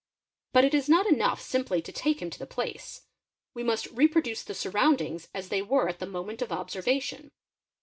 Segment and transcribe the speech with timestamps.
[0.51, 3.01] But it is not enough simply to take him to the place;
[3.53, 7.29] we must reproduce the— surroundings as they were at the moment of observation.